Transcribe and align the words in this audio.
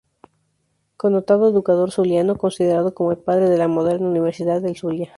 Connotado 0.97 1.51
educador 1.51 1.91
zuliano, 1.91 2.35
considerado 2.35 2.95
como 2.95 3.11
el 3.11 3.19
padre 3.19 3.49
de 3.49 3.57
la 3.59 3.67
moderna 3.67 4.07
Universidad 4.07 4.59
del 4.59 4.75
Zulia. 4.75 5.09